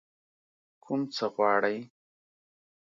کوم 0.83 1.01
څه 1.15 1.25
غواړئ؟ 1.33 1.77